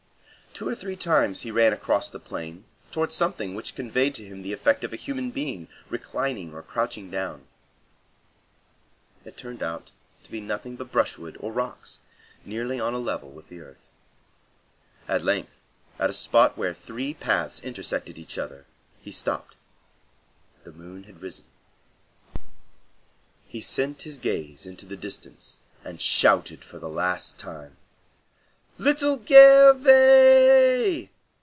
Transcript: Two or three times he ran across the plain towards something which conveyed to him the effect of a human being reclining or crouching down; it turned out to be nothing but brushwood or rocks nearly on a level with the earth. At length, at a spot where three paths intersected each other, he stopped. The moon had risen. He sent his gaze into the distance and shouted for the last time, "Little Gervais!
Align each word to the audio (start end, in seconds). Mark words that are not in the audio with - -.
Two 0.53 0.67
or 0.67 0.75
three 0.75 0.97
times 0.97 1.41
he 1.41 1.49
ran 1.49 1.73
across 1.73 2.09
the 2.11 2.19
plain 2.19 2.65
towards 2.91 3.15
something 3.15 3.55
which 3.55 3.73
conveyed 3.73 4.13
to 4.13 4.23
him 4.25 4.43
the 4.43 4.53
effect 4.53 4.83
of 4.83 4.93
a 4.93 4.97
human 4.97 5.31
being 5.31 5.67
reclining 5.89 6.53
or 6.53 6.61
crouching 6.61 7.09
down; 7.09 7.47
it 9.25 9.35
turned 9.35 9.63
out 9.63 9.89
to 10.23 10.29
be 10.29 10.39
nothing 10.39 10.75
but 10.75 10.91
brushwood 10.91 11.35
or 11.39 11.51
rocks 11.51 11.97
nearly 12.45 12.79
on 12.79 12.93
a 12.93 12.99
level 12.99 13.31
with 13.31 13.47
the 13.49 13.59
earth. 13.59 13.87
At 15.07 15.23
length, 15.23 15.55
at 15.97 16.11
a 16.11 16.13
spot 16.13 16.59
where 16.59 16.75
three 16.75 17.15
paths 17.15 17.59
intersected 17.61 18.19
each 18.19 18.37
other, 18.37 18.67
he 19.01 19.11
stopped. 19.11 19.55
The 20.63 20.73
moon 20.73 21.05
had 21.05 21.23
risen. 21.23 21.45
He 23.47 23.61
sent 23.61 24.03
his 24.03 24.19
gaze 24.19 24.67
into 24.67 24.85
the 24.85 24.97
distance 24.97 25.57
and 25.83 25.99
shouted 25.99 26.63
for 26.63 26.77
the 26.77 26.89
last 26.89 27.39
time, 27.39 27.77
"Little 28.77 29.23
Gervais! 29.23 31.09